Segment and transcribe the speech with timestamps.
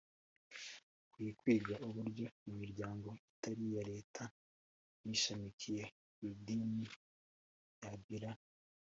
[1.03, 4.23] Hakwiye kwigwa uburyo imiryango itari iya Leta
[5.03, 6.85] n ishamikiye ku idini
[7.83, 8.29] yagira